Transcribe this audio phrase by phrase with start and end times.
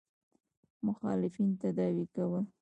[0.85, 2.43] مخالفین تداوي کول.